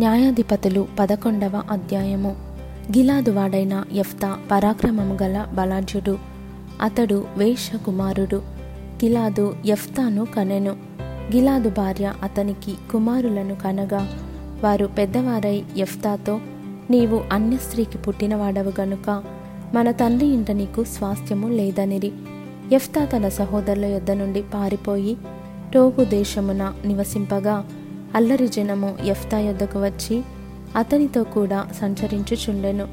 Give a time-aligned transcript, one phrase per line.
[0.00, 2.36] న్యాయాధిపతులు పదకొండవ అధ్యాయము.
[2.96, 6.18] గిలాదువాడైన ఎఫ్తా పరాక్రమము గల బలాఢ్యుడు.
[6.82, 8.36] అతడు వేష కుమారుడు
[9.04, 10.76] గిలాదు ఎఫ్తాను కనెను.
[11.34, 14.08] గిలాదు భార్య అతనికి కుమారులను కనగా
[14.64, 16.40] వారు పెద్దవారై ఎఫ్తాతో
[16.90, 19.22] నీవు అన్య స్త్రీకి పుట్టినవాడవు గనుక
[19.74, 22.12] మన తండ్రి ఇంట నీకు స్వాస్థ్యము లేదనిరి.
[22.72, 25.16] ఎఫ్తా తన సహోదరుల యొద్ద నుండి పారిపోయి
[25.74, 27.64] టోగు దేశమున నివసింపగా
[28.14, 30.22] అల్లరి జనము ఎఫ్తా యొద్దకు వచ్చి
[30.76, 32.88] అతనితో కూడా సంచరించుచుండెను.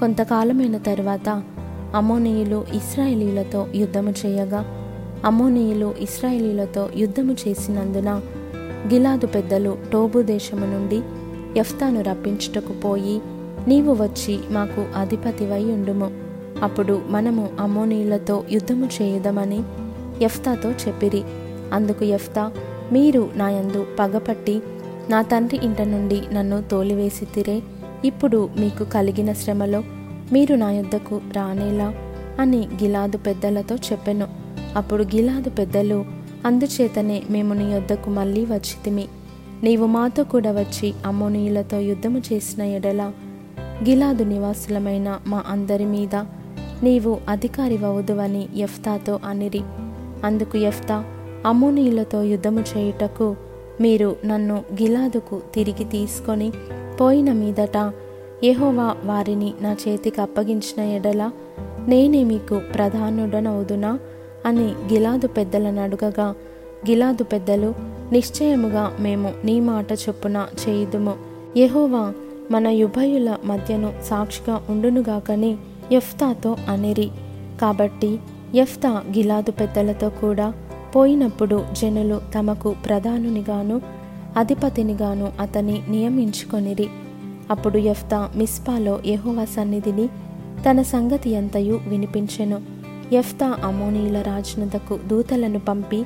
[0.00, 1.42] కొంతకాలమైన తరువాత
[1.94, 4.64] అమోనీయులు ఇస్రాయేలీలతో యుద్ధము చేయగా
[5.24, 8.20] అమోనీయులు ఇస్రాయేలీలతో యుద్ధము చేసినందున
[8.92, 11.02] గిలాదు పెద్దలు టోబు దేశము నుండి
[11.60, 13.20] ఎఫ్తాను రప్పించుటకు పోయి
[13.68, 16.10] నీవు వచ్చి మాకు అధిపతివై ఉండుము.
[16.62, 19.62] అప్పుడు మనము అమోనీయులతో యుద్ధము చేయదమని
[20.20, 21.22] ఎఫ్తాతో చెప్పిరి.
[21.72, 22.52] అందుకు ఎఫ్తా
[22.92, 24.62] మీరు నాయందు పగపట్టి
[25.10, 27.62] నా తండ్రి ఇంట నుండి నన్ను తోలివేసి తిరే
[28.04, 29.82] ఇప్పుడు మీకు కలిగిన శ్రమలో
[30.32, 31.94] మీరు నా యొద్దకు రానేలా
[32.40, 34.28] అని గిలాదు పెద్దలతో చెప్పెను.
[34.76, 36.04] అప్పుడు గిలాదు పెద్దలు
[36.46, 39.08] అందుచేతనే మేము నీ యొద్దకు మళ్ళీ వచ్చితిమి.
[39.62, 43.12] నీవు మాతో కూడా వచ్చి అమ్మోనీయులతో యుద్ధము చేసిన ఎడల
[43.60, 46.16] గిలాదు నివాసులమైన మా అందరి మీద
[46.82, 49.60] నీవు అధికారి వవుదువని ఎఫ్తాతో అనిరి.
[50.24, 51.04] అందుకు ఎఫ్తా
[51.46, 53.36] అమ్మోనీయులతో యుద్ధము చేయుటకు
[53.80, 56.52] మీరు నన్ను గిలాదుకు తిరిగి తీసుకొని
[57.00, 57.92] పోయిన మీదట
[58.44, 61.30] యహోవా వారిని నా చేతికి అప్పగించిన ఎడల
[61.88, 63.98] నేనే మీకు ప్రధానుడనవుదునా?
[64.46, 66.34] అని గిలాదు పెద్దలను అడుగగా
[66.90, 67.74] గిలాదు పెద్దలు
[68.12, 71.16] నిశ్చయముగా మేము నీ మాట చొప్పున చేయుదుము.
[71.56, 72.12] యహోవా
[72.50, 75.56] మన యుభయుల మధ్యను సాక్షిగా ఉండునుగాకని
[75.92, 77.10] యఫ్తాతో అనిరి.
[77.60, 78.18] కాబట్టి
[78.54, 80.52] యఫ్తా గిలాదు పెద్దలతో కూడా
[80.96, 83.80] పోయినప్పుడు జనులు తమకు ప్రధానునిగాను
[84.36, 86.88] అధిపతినిగాను అతని నియమించుకొనిరి.
[87.50, 90.06] అప్పుడు యెఫ్తా మిస్పాలో యెహోవా సన్నిధిని
[90.70, 92.60] తన సంగతి ఎంతయు వినిపించెను.
[93.12, 96.04] యెఫ్తా అమోనీయుల రాజునదకు దూతలను పంపి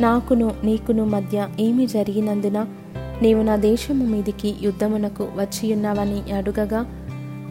[0.00, 2.66] నాకును నీకును మధ్య ఏమి జరిగినందున
[3.22, 6.86] నీవు నా దేశము మీదికి యుద్ధమునకు వచ్చియున్నావని అడుగగా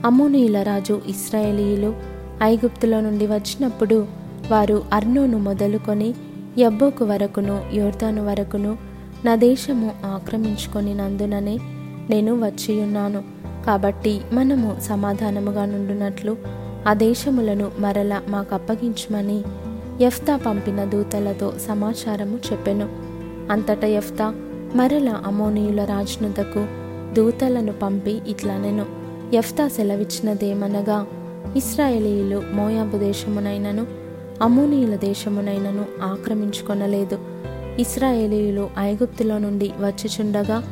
[0.05, 1.93] అమోనీయుల రాజు ఇస్రాయేలీయులు
[2.43, 4.07] ఐగుప్తులో నుండి వచ్చినప్పుడు
[4.51, 6.13] వారు అర్నోను మొదలుకొని
[6.57, 8.77] యబ్బోకు వరకును యోర్దాను వరకును
[9.25, 11.59] నా దేశము ఆక్రమించుకొని నందుననే
[12.09, 13.23] నేను వచ్చియున్నాను.
[13.65, 16.37] కాబట్టి మనము సమాధానముగా నుండునట్లు
[16.87, 19.43] ఆ దేశములను మరల మాకు అప్పగించమని
[20.01, 22.89] ఎఫ్తా పంపిన దూతలతో సమాచారము చెప్పెను.
[23.51, 24.33] అంతటా ఎఫ్తా
[24.75, 26.65] మరల అమోనీయుల రాజునుదకు
[27.13, 28.85] దూతలను పంపి ఇట్లనెను.
[29.35, 31.07] ఎఫ్తా సెలవిచ్చినదేమనగా
[31.55, 34.04] ఇస్రాయేలీలు మోయాబు దేశమునైనను
[34.41, 37.17] అమోనీయుల దేశమునైనను ఆక్రమించుకొనలేదు.
[37.79, 40.63] ఇస్రాయేలీయులు ఐగుప్తులో నుండి వచ్చిచుండగా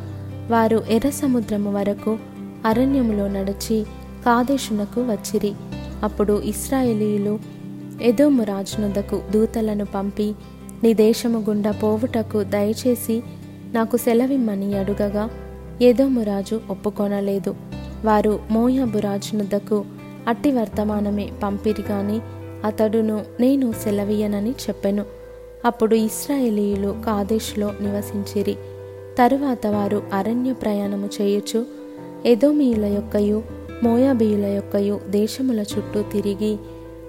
[0.52, 2.18] వారు ఎర్ర సముద్రము వరకు
[2.66, 3.84] అరణ్యములో నడిచి
[4.26, 5.54] కాదేశునకు వచ్చిరి.
[6.04, 7.40] అప్పుడు ఇస్రాయేలీయులు
[8.02, 10.36] ఎదోము రాజునుదకు దూతలను పంపి
[10.84, 13.24] నీ దేశము గుండా పోవుటకు దయచేసి
[13.74, 15.30] నాకు సెలవిమ్మని అడుగగా
[15.82, 17.56] ఎదోము రాజు ఒప్పుకొనలేదు.
[18.06, 19.86] వారు మోయాబు రాజునుద్దకు
[20.28, 22.20] అట్టి వర్తమానమే పంపిరి గాని
[22.64, 25.06] అతడును నేను సెలవీయనని చెప్పెను.
[25.66, 28.54] అప్పుడు ఇస్రాయేలీయులు కాదేశ్లో నివసించిరి.
[29.18, 31.66] తరువాత వారు అరణ్య ప్రయాణము చేయొచ్చు
[32.26, 33.44] ఎదోమీయుల యొక్కయు
[33.84, 36.58] మోయాబీయుల యొక్కయు దేశముల చుట్టూ తిరిగి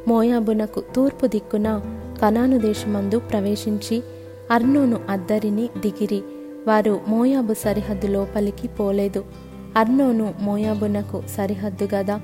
[0.08, 1.82] మోయాబునకు తూర్పు దిక్కున
[2.22, 4.02] కనాను దేశమందు ప్రవేశించి
[4.50, 6.22] అర్నోను అద్దరిని దిగిరి.
[6.66, 9.24] వారు మోయాబు సరిహద్దు లోపలికి పోలేదు.
[9.76, 12.20] అర్నోను మోయాబునకు సరిహద్దు గదా.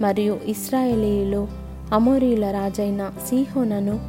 [0.00, 1.61] మరియు ఇస్రాయేలీయులు
[1.92, 4.00] అమోరీల రాజైన సీహోనను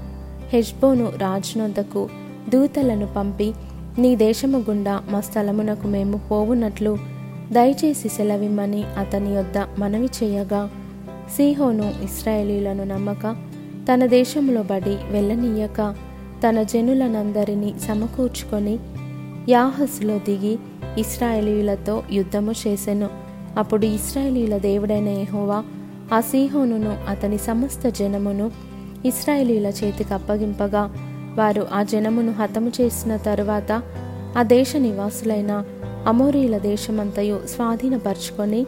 [0.53, 2.09] హెష్బోను రాజునొద్దకు
[2.49, 3.53] దూతలను పంపి
[3.99, 6.97] నీ దేశము గుండా మా స్థలమునకు మేము పోవునట్లు
[7.51, 10.69] దయచేసి సెలవిమ్మని అతని యొద్ద మనవి చేయగా
[11.35, 13.35] సీహోను ఇస్రాయేలీలను నమ్మక
[13.93, 15.95] తన దేశంలో బడి వెళ్ళనీయక
[16.47, 18.79] తన జనులనందరినీ సమకూర్చుకొని
[19.49, 20.57] యాహస్లో దిగి
[20.97, 23.09] ఇస్రాయేలీలతో యుద్ధము చేసెను.
[23.57, 25.63] అప్పుడు ఇస్రాయేలీల దేవుడైన యెహోవా
[26.11, 28.51] ఆ సీహోనును అతని సమస్త జనమును
[29.05, 30.95] ఇస్రాయేలీల చేతికి అప్పగింపగా
[31.37, 33.81] వారు ఆ జనమును హతము చేసిన తరువాత
[34.37, 35.63] ఆ దేశ నివాసులైన
[36.07, 38.65] అమోరీల దేశమంతయు స్వాధీనపరుచుకొని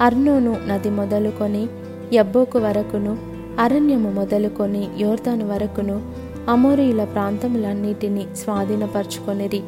[0.00, 1.66] అర్నోను నది మొదలుకొని
[2.12, 3.18] యబ్బోకు వరకును
[3.58, 6.02] అరణ్యము మొదలుకొని యోర్దాను వరకును
[6.48, 9.62] అమోరీల ప్రాంతములన్నిటినీ స్వాధీనపరుచుకొనిరి.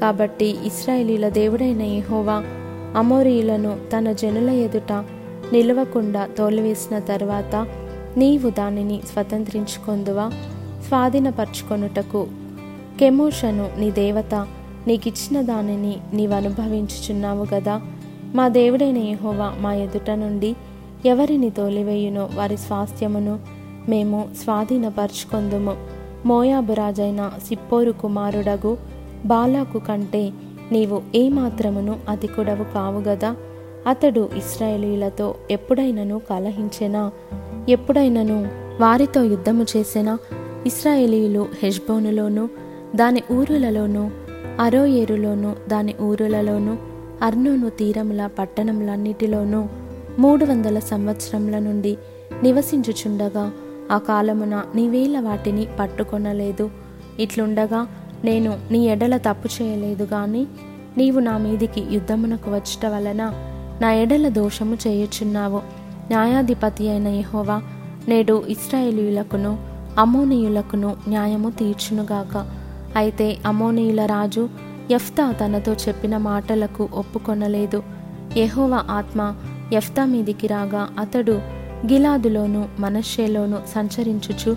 [0.00, 2.44] కాబట్టి ఇస్రాయేలీల దేవుడైన యెహోవా
[2.96, 5.04] అమోరీయులను తన జనుల ఎదుట
[5.52, 7.66] నిలవకుండా తోలివేసిన తర్వాత
[8.16, 10.30] నీవు దానిని స్వతంత్రించుకొందువా?
[10.88, 12.26] స్వాధీనపరచుకొనుటకు
[12.98, 14.46] కెమోషను నీ దేవత
[14.86, 17.80] నీకిచ్చిన దానిని నీవు అనుభవించుచున్నావు గదా?
[18.34, 20.56] మా దేవుడైన యహోవా మా ఎదుట నుండి
[21.06, 23.38] ఎవరిని తోలివేయునో వారి స్వాస్థ్యమును
[23.88, 25.76] మేము స్వాధీనపరుచుకొందుము.
[26.26, 28.78] మోయాబు రాజైన సిప్పోరు కుమారుడగు
[29.26, 30.30] బాలాకు కంటే
[30.72, 33.36] నీవు ఏమాత్రమును అధికుడవు కావు గదా?
[33.86, 37.12] అతడు ఇస్రాయేలీలతో ఎప్పుడైనను కలహించెనా?
[37.68, 38.48] ఎప్పుడైనను
[38.80, 40.18] వారితో యుద్ధము చేసెనా?
[40.66, 42.48] ఇస్రాయేలీలు హెష్బోనులోను
[42.96, 44.10] దాని ఊరులలోనూ
[44.60, 46.76] అరోయేరులోను దాని ఊరులలోనూ
[47.22, 49.68] అర్నోను తీరముల పట్టణములన్నిటిలోనూ
[50.18, 51.98] మూడు వందల సంవత్సరముల నుండి
[52.42, 53.52] నివసించుచుండగా
[53.92, 56.70] ఆ కాలమున నీవేళ వాటిని పట్టుకొనలేదు.
[57.20, 57.86] ఇట్లుండగా
[58.24, 60.46] నేను నీ ఎడల తప్పు చేయలేదు గాని
[60.98, 63.51] నీవు నా మీదికి యుద్ధమునకు వచ్చట వలన
[63.82, 65.60] నా ఎడల దోషము చేయుచున్నావు.
[66.10, 67.62] న్యాయాధిపతి అయిన యహోవా
[68.08, 69.52] నేడు ఇస్రాయేలీయులకును
[69.98, 72.34] అమోనీయులకును న్యాయము తీర్చునుగాక.
[72.96, 74.48] అయితే అమోనీయుల రాజు
[74.90, 77.82] యఫ్తా తనతో చెప్పిన మాటలకు ఒప్పుకొనలేదు.
[78.36, 79.34] యెహోవా ఆత్మ
[79.72, 81.32] యఫ్తా మీదికి రాగా అతడు
[81.92, 84.56] గిలాదులోను మనషేలోను సంచరించుచు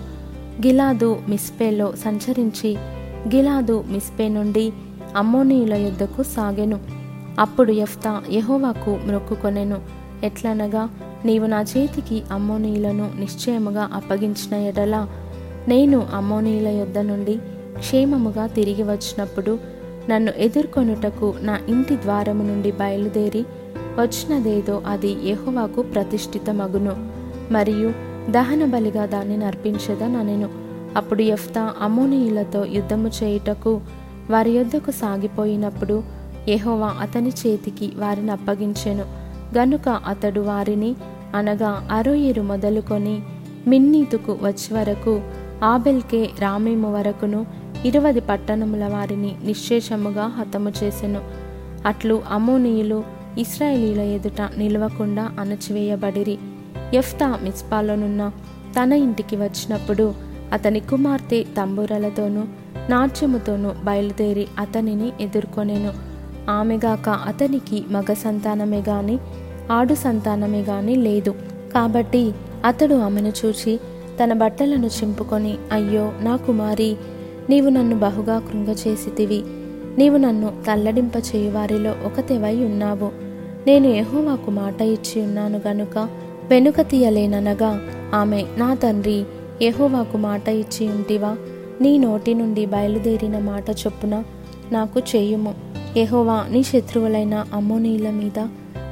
[0.66, 2.76] గిలాదు మిస్పేలో సంచరించి
[3.34, 4.72] గిలాదు మిస్పే నుండి
[5.16, 6.78] అమ్మోనీయుల యుద్ధకు సాగెను.
[7.38, 9.78] అప్పుడు యఫ్తా యహోవాకు మ్రొక్కుకొనెను
[10.24, 10.88] ఎట్లనగా
[11.24, 15.06] నీవు నా చేతికి అమ్మోనీయులను నిశ్చయముగా అప్పగించిన ఎడల
[15.68, 17.38] నేను అమ్మోనీయుల యొద్ద నుండి
[17.78, 19.58] క్షేమముగా తిరిగి వచ్చినప్పుడు
[20.10, 23.44] నన్ను ఎదుర్కొనుటకు నా ఇంటి ద్వారము నుండి బయలుదేరి
[23.76, 27.08] వచ్చినదేదో అది యహోవాకు ప్రతిష్ఠితమగును.
[27.52, 27.92] మరియు
[28.30, 30.48] దహన బలిగా దాన్ని నర్పించదనెను.
[30.96, 33.80] అప్పుడు యఫ్తా అమోనీయులతో యుద్ధము చేయుటకు
[34.30, 36.15] వారి యొద్దకు సాగిపోయినప్పుడు
[36.48, 39.04] యెహోవా అతని చేతికి వారిని అప్పగించెను.
[39.58, 40.96] గనుక అతడు వారిని
[41.34, 43.20] అనగా అరోయేరు మొదలుకొని
[43.66, 45.20] మిన్నీతుకు వచ్చి వరకు
[45.64, 47.46] ఆబెల్కే రామేము వరకును
[47.84, 51.20] ఇరువది పట్టణముల వారిని నిశ్శేషముగా హతము చేసెను.
[51.86, 53.04] అట్లు అమోనీయులు
[53.38, 56.38] ఇస్రాయేలీల ఎదుట నిలవకుండా అణచివేయబడిరి.
[56.94, 58.32] ఎఫ్తా మిస్పాలోనున్న
[58.80, 60.14] తన ఇంటికి వచ్చినప్పుడు
[60.52, 62.44] అతని కుమార్తె తంబూరలతోనూ
[62.88, 66.05] నాట్యముతోనూ బయలుదేరి అతనిని ఎదుర్కొనెను.
[66.48, 69.18] ఆమెగాక అతనికి మగ సంతానమే గాని
[69.70, 71.34] ఆడు సంతానమే గాని లేదు.
[71.74, 72.32] కాబట్టి
[72.64, 73.80] అతడు ఆమెను చూచి
[74.24, 76.96] తన బట్టలను చింపుకొని అయ్యో నా కుమారి
[77.50, 79.44] నీవు నన్ను బహుగా కృంగచేసితివి
[79.98, 83.10] నీవు నన్ను తల్లడింపచేయువారిలో ఒకతెవై ఉన్నావు.
[83.66, 86.08] నేను ఎహోవాకు మాట ఇచ్చి ఉన్నాను గనుక
[86.48, 87.80] వెనుక తీయలేననగా
[88.14, 89.24] ఆమె నా తండ్రి
[89.62, 91.36] ఎహోవాకు మాట ఇచ్చి ఉంటివా?
[91.80, 94.24] నీ నోటి నుండి బయలుదేరిన మాట చొప్పున
[94.72, 95.54] నాకు చేయుము.
[95.96, 98.46] యహోవా నీ శత్రువులైన అమ్మోనీల మీద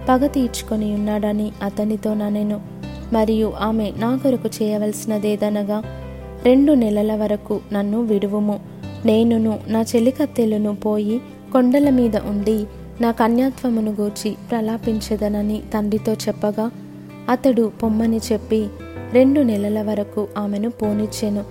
[0.09, 2.61] పగ తీర్చుకొని ఉన్నాడని అతనితో ననెను.
[3.13, 5.83] మరియు ఆమె నా కొరకు చేయవలసినదేదనగా
[6.45, 8.61] రెండు నెలల వరకు నన్ను విడువుము.
[9.07, 11.21] నేనును నా చెలికత్తెలను పోయి
[11.53, 12.67] కొండల మీద ఉండి
[13.01, 16.71] నా కన్యాత్వమును గూర్చి ప్రలాపించదనని తండ్రితో చెప్పగా
[17.29, 18.67] అతడు పొమ్మని చెప్పి
[19.13, 21.45] రెండు నెలల వరకు ఆమెను పోనిచ్చెను.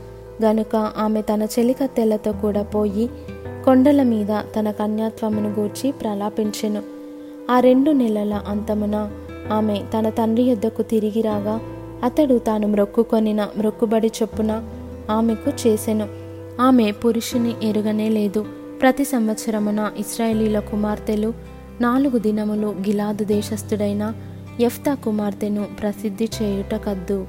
[0.43, 3.09] గనుక ఆమె తన చెలికత్తెలతో కూడా పోయి
[3.65, 6.81] కొండల మీద తన కన్యాత్వమును గూర్చి ప్రలాపించెను.
[7.51, 9.11] ఆ రెండు నెలల అంతమున
[9.51, 11.59] ఆమె తన తండ్రి యొద్దకు తిరిగి రాగా
[12.03, 14.63] అతడు తాను మ్రొక్కుకొనిన మ్రొక్కుబడి చొప్పున
[15.11, 16.07] ఆమెకు చేసెను.
[16.61, 18.45] ఆమె పురుషుని ఎరుగనే లేదు.
[18.81, 21.33] ప్రతి సంవత్సరమున ఇస్రాయేలీల కుమార్తెలు
[21.81, 24.13] నాలుగు దినములు గిలాదు దేశస్థుడైన
[24.59, 27.25] ఎఫ్తా కుమార్తెను ప్రసిద్ధి చేయుట కద్దు